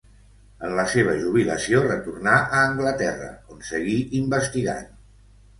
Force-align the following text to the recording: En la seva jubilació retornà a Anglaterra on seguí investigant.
En 0.67 0.71
la 0.79 0.85
seva 0.93 1.13
jubilació 1.23 1.83
retornà 1.83 2.33
a 2.47 2.63
Anglaterra 2.71 3.29
on 3.57 3.63
seguí 3.71 3.95
investigant. 4.25 4.93